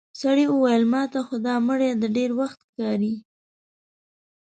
سړي 0.21 0.45
وويل: 0.49 0.83
ماته 0.93 1.19
خو 1.25 1.35
دا 1.45 1.55
مړی 1.67 1.89
د 2.01 2.05
ډېر 2.17 2.29
وخت 2.39 2.59
ښکاري. 2.69 3.13